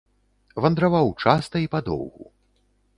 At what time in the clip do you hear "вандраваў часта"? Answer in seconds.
0.65-1.55